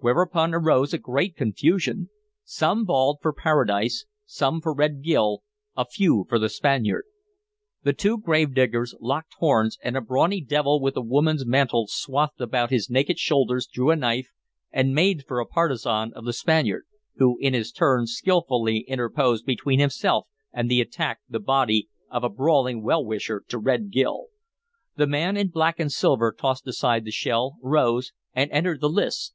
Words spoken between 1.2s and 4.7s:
confusion. Some bawled for Paradise, some